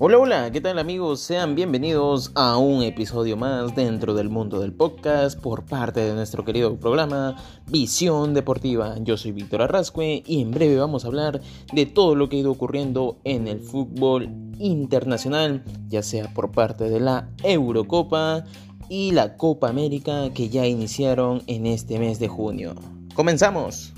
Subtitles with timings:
[0.00, 1.18] Hola, hola, ¿qué tal amigos?
[1.20, 6.44] Sean bienvenidos a un episodio más dentro del mundo del podcast por parte de nuestro
[6.44, 7.34] querido programa
[7.66, 8.94] Visión Deportiva.
[9.00, 11.40] Yo soy Víctor Arrascue y en breve vamos a hablar
[11.72, 14.28] de todo lo que ha ido ocurriendo en el fútbol
[14.58, 18.44] internacional, ya sea por parte de la Eurocopa
[18.88, 22.76] y la Copa América que ya iniciaron en este mes de junio.
[23.14, 23.92] ¡Comenzamos!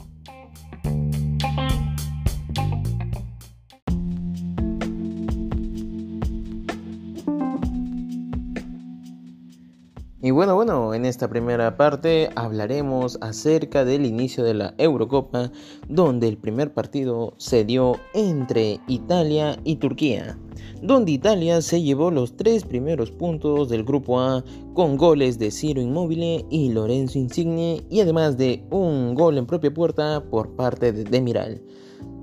[10.23, 15.51] Y bueno, bueno, en esta primera parte hablaremos acerca del inicio de la Eurocopa,
[15.89, 20.39] donde el primer partido se dio entre Italia y Turquía,
[20.83, 24.45] donde Italia se llevó los tres primeros puntos del grupo A
[24.75, 29.73] con goles de Ciro Immobile y Lorenzo Insigne y además de un gol en propia
[29.73, 31.63] puerta por parte de Demiral.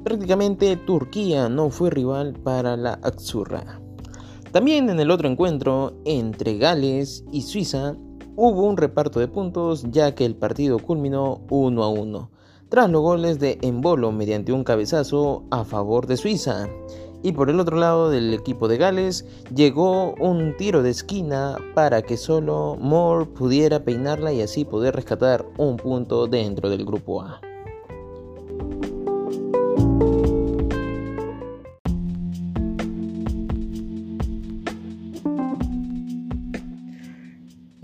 [0.04, 3.82] Prácticamente Turquía no fue rival para la Azzurra.
[4.52, 7.96] También en el otro encuentro entre Gales y Suiza
[8.36, 12.32] hubo un reparto de puntos ya que el partido culminó 1 a 1,
[12.70, 16.70] tras los goles de Embolo mediante un cabezazo a favor de Suiza.
[17.24, 22.02] Y por el otro lado del equipo de Gales llegó un tiro de esquina para
[22.04, 27.42] que solo Moore pudiera peinarla y así poder rescatar un punto dentro del grupo A.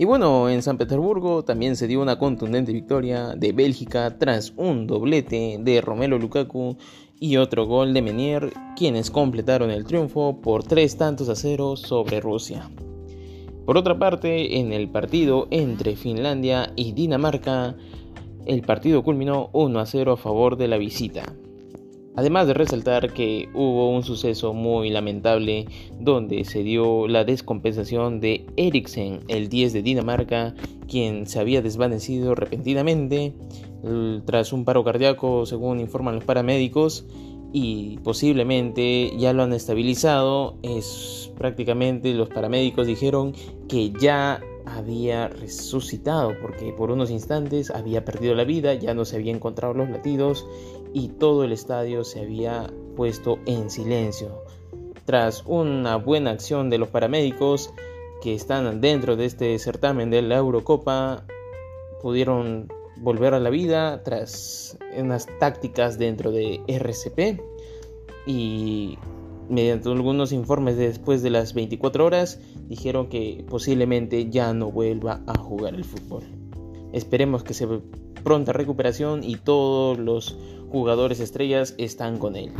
[0.04, 4.86] Y bueno, en San Petersburgo también se dio una contundente victoria de Bélgica tras un
[4.86, 6.76] doblete de Romelo Lukaku
[7.18, 12.20] y otro gol de Menier, quienes completaron el triunfo por tres tantos a cero sobre
[12.20, 12.70] Rusia.
[13.64, 17.74] Por otra parte, en el partido entre Finlandia y Dinamarca,
[18.44, 21.34] el partido culminó 1 a 0 a favor de la visita.
[22.16, 25.66] Además de resaltar que hubo un suceso muy lamentable
[25.98, 30.54] donde se dio la descompensación de Eriksen, el 10 de Dinamarca,
[30.86, 33.34] quien se había desvanecido repentinamente
[34.24, 37.04] tras un paro cardíaco, según informan los paramédicos,
[37.52, 40.56] y posiblemente ya lo han estabilizado.
[40.62, 43.32] Es prácticamente los paramédicos dijeron
[43.68, 44.40] que ya
[44.76, 49.74] había resucitado porque por unos instantes había perdido la vida, ya no se había encontrado
[49.74, 50.46] los latidos
[50.92, 54.42] y todo el estadio se había puesto en silencio.
[55.04, 57.72] Tras una buena acción de los paramédicos
[58.22, 61.24] que están dentro de este certamen de la Eurocopa,
[62.00, 67.40] pudieron volver a la vida tras unas tácticas dentro de RCP
[68.26, 68.98] y
[69.48, 75.38] mediante algunos informes después de las 24 horas dijeron que posiblemente ya no vuelva a
[75.38, 76.22] jugar el fútbol.
[76.92, 77.66] Esperemos que se
[78.22, 80.36] pronta recuperación y todos los
[80.70, 82.52] jugadores estrellas están con él.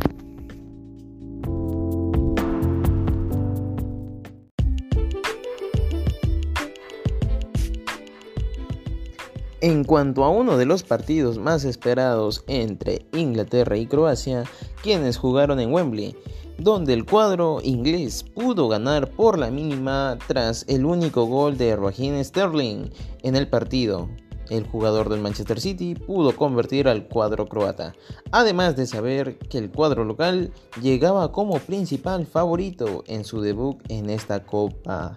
[9.61, 14.43] En cuanto a uno de los partidos más esperados entre Inglaterra y Croacia,
[14.83, 16.15] quienes jugaron en Wembley,
[16.57, 22.23] donde el cuadro inglés pudo ganar por la mínima tras el único gol de Raheem
[22.23, 22.89] Sterling
[23.23, 24.09] en el partido,
[24.49, 27.95] el jugador del Manchester City pudo convertir al cuadro croata,
[28.31, 30.51] además de saber que el cuadro local
[30.81, 35.15] llegaba como principal favorito en su debut en esta Copa.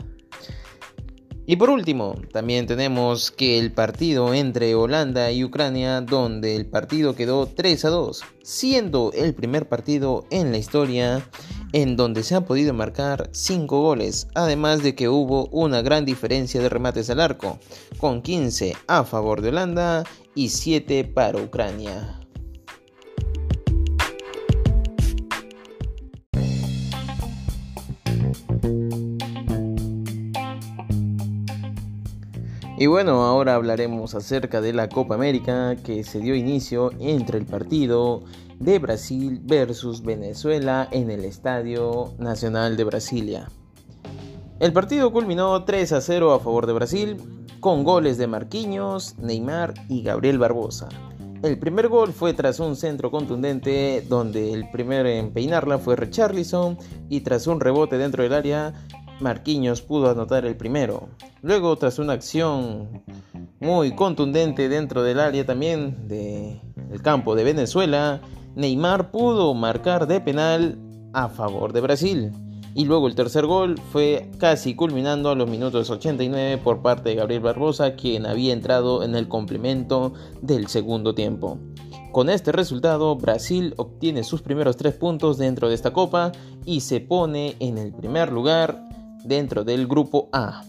[1.50, 7.16] Y por último, también tenemos que el partido entre Holanda y Ucrania, donde el partido
[7.16, 11.26] quedó 3 a 2, siendo el primer partido en la historia
[11.72, 16.60] en donde se han podido marcar 5 goles, además de que hubo una gran diferencia
[16.60, 17.58] de remates al arco,
[17.96, 20.04] con 15 a favor de Holanda
[20.34, 22.17] y 7 para Ucrania.
[32.80, 37.44] Y bueno, ahora hablaremos acerca de la Copa América que se dio inicio entre el
[37.44, 38.22] partido
[38.60, 43.48] de Brasil versus Venezuela en el Estadio Nacional de Brasilia.
[44.60, 47.16] El partido culminó 3 a 0 a favor de Brasil
[47.58, 50.88] con goles de Marquinhos, Neymar y Gabriel Barbosa.
[51.42, 56.78] El primer gol fue tras un centro contundente donde el primero en peinarla fue Richarlison
[57.08, 58.72] y tras un rebote dentro del área
[59.20, 61.08] Marquinhos pudo anotar el primero.
[61.42, 63.02] Luego, tras una acción
[63.60, 68.20] muy contundente dentro del área también del campo de Venezuela,
[68.54, 70.78] Neymar pudo marcar de penal
[71.12, 72.32] a favor de Brasil.
[72.74, 77.16] Y luego el tercer gol fue casi culminando a los minutos 89 por parte de
[77.16, 80.12] Gabriel Barbosa, quien había entrado en el complemento
[80.42, 81.58] del segundo tiempo.
[82.12, 86.32] Con este resultado, Brasil obtiene sus primeros tres puntos dentro de esta copa
[86.64, 88.88] y se pone en el primer lugar
[89.24, 90.62] dentro del grupo A.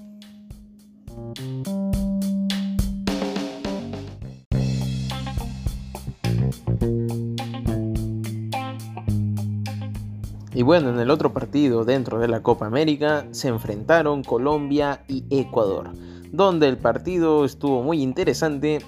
[10.59, 15.23] Y bueno, en el otro partido dentro de la Copa América se enfrentaron Colombia y
[15.29, 15.91] Ecuador,
[16.33, 18.79] donde el partido estuvo muy interesante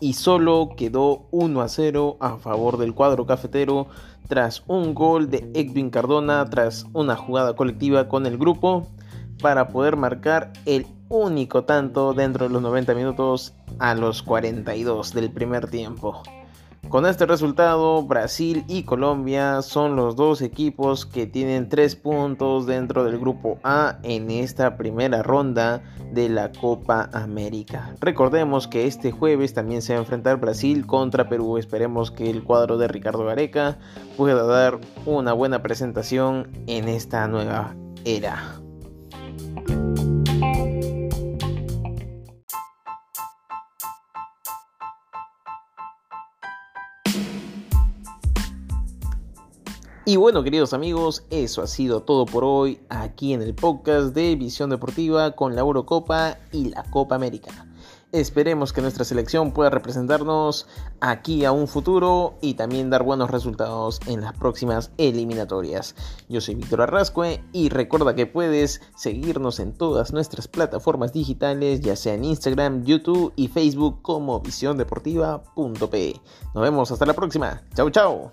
[0.00, 3.86] y solo quedó 1 a 0 a favor del cuadro cafetero
[4.30, 8.86] tras un gol de Edwin Cardona tras una jugada colectiva con el grupo
[9.42, 15.32] para poder marcar el único tanto dentro de los 90 minutos a los 42 del
[15.32, 16.22] primer tiempo.
[16.90, 23.04] Con este resultado, Brasil y Colombia son los dos equipos que tienen tres puntos dentro
[23.04, 27.94] del grupo A en esta primera ronda de la Copa América.
[28.00, 31.58] Recordemos que este jueves también se va a enfrentar Brasil contra Perú.
[31.58, 33.78] Esperemos que el cuadro de Ricardo Gareca
[34.16, 38.60] pueda dar una buena presentación en esta nueva era.
[50.10, 54.34] Y bueno, queridos amigos, eso ha sido todo por hoy aquí en el podcast de
[54.34, 57.68] Visión Deportiva con la Eurocopa y la Copa América.
[58.10, 60.66] Esperemos que nuestra selección pueda representarnos
[61.00, 65.94] aquí a un futuro y también dar buenos resultados en las próximas eliminatorias.
[66.28, 71.94] Yo soy Víctor Arrascue y recuerda que puedes seguirnos en todas nuestras plataformas digitales, ya
[71.94, 77.62] sea en Instagram, YouTube y Facebook como visión Nos vemos hasta la próxima.
[77.76, 78.32] Chau, chau.